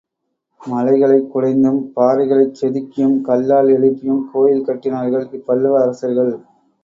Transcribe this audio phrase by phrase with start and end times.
[0.61, 6.33] மலைகளைக் குடைந்தும், பாறைகளைச் செதுக்கியும் கல்லால் எழுப்பியும் கோயில் கட்டினார்கள் இப்பல்லவ அரசர்கள்.